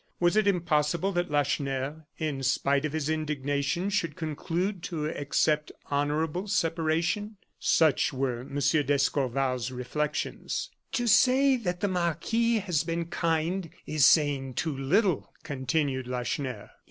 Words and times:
Was 0.19 0.35
it 0.35 0.47
impossible 0.47 1.11
that 1.11 1.29
Lacheneur, 1.29 2.07
in 2.17 2.41
spite 2.41 2.85
of 2.85 2.91
his 2.93 3.07
indignation, 3.07 3.91
should 3.91 4.15
conclude 4.15 4.81
to 4.81 5.05
accept 5.05 5.71
honorable 5.91 6.47
separation? 6.47 7.37
Such 7.59 8.11
were 8.11 8.39
M. 8.39 8.55
d'Escorval's 8.59 9.69
reflections. 9.69 10.71
"To 10.93 11.05
say 11.05 11.55
that 11.57 11.81
the 11.81 11.87
marquis 11.87 12.55
has 12.61 12.83
been 12.83 13.05
kind 13.09 13.69
is 13.85 14.03
saying 14.03 14.55
too 14.55 14.75
little," 14.75 15.31
continued 15.43 16.07
Lacheneur. 16.07 16.71